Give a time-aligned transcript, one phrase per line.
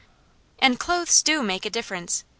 [0.57, 2.23] And clothes DO make a difference.